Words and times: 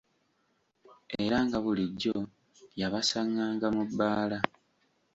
Era 1.23 1.37
nga 1.45 1.57
bulijjo 1.63 2.17
yabasanganga 2.79 3.67
mu 3.75 3.83
bbaala. 3.89 4.39